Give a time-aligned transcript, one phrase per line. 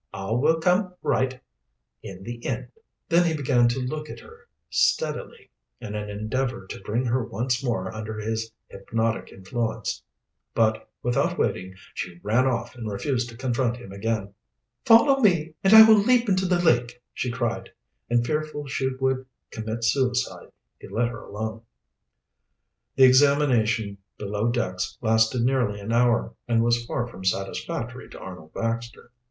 [0.11, 1.39] "All will come right
[2.01, 2.69] in the end."
[3.09, 7.63] Then he began to look at her steadily, in an endeavor to bring her once
[7.63, 10.01] more under his hypnotic influence.
[10.55, 14.33] But, without waiting, she ran off and refused to confront him again.
[14.85, 17.69] "Follow me and I will leap into the lake," she cried,
[18.09, 20.49] and fearful she would commit suicide,
[20.79, 21.61] he let her alone.
[22.95, 28.51] The examination below decks lasted nearly an hour, and was far from satisfactory to Arnold
[28.55, 29.11] Baxter.